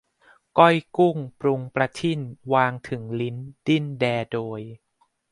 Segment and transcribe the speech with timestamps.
[0.57, 2.19] ก้อยกุ้งปรุงประทิ่น
[2.53, 4.61] วางถึงลิ้นดิ้นแดโดย